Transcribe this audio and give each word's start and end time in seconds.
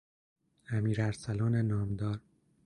امیر 0.69 1.01
ارسلان 1.01 1.55
نامدار 1.55 2.19